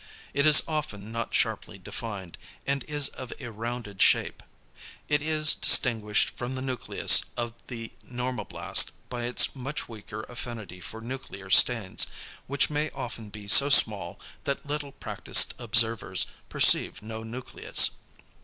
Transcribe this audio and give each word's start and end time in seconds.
It 0.33 0.47
is 0.47 0.63
often 0.67 1.11
not 1.11 1.35
sharply 1.35 1.77
defined, 1.77 2.39
and 2.65 2.83
is 2.85 3.09
of 3.09 3.31
a 3.39 3.51
rounded 3.51 4.01
shape. 4.01 4.41
It 5.07 5.21
is 5.21 5.53
distinguished 5.53 6.31
from 6.31 6.55
the 6.55 6.61
nucleus 6.63 7.25
of 7.37 7.53
the 7.67 7.91
normoblast 8.03 8.93
by 9.09 9.25
its 9.25 9.55
much 9.55 9.87
weaker 9.87 10.23
affinity 10.23 10.79
for 10.81 11.01
nuclear 11.01 11.51
stains, 11.51 12.07
which 12.47 12.67
may 12.67 12.89
often 12.95 13.29
be 13.29 13.47
so 13.47 13.69
small 13.69 14.19
that 14.45 14.65
little 14.65 14.93
practised 14.93 15.53
observers 15.59 16.25
perceive 16.49 17.03
no 17.03 17.21
nucleus. 17.21 17.91